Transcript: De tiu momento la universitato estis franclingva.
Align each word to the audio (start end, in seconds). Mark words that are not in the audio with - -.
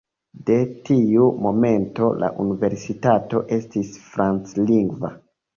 De 0.45 0.55
tiu 0.87 1.27
momento 1.47 2.09
la 2.25 2.31
universitato 2.45 3.45
estis 3.59 3.93
franclingva. 4.09 5.17